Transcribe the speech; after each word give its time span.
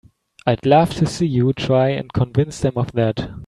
I'd 0.47 0.65
love 0.65 0.95
to 0.95 1.05
see 1.05 1.27
you 1.27 1.53
try 1.53 1.89
and 1.89 2.11
convince 2.11 2.59
them 2.61 2.73
of 2.75 2.91
that! 2.93 3.29